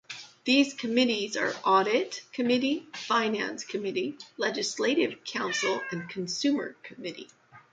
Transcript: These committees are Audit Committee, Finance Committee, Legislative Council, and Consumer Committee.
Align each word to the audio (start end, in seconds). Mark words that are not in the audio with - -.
These 0.45 0.73
committees 0.73 1.37
are 1.37 1.53
Audit 1.63 2.23
Committee, 2.33 2.87
Finance 2.95 3.63
Committee, 3.63 4.17
Legislative 4.35 5.23
Council, 5.23 5.79
and 5.91 6.09
Consumer 6.09 6.75
Committee. 6.81 7.27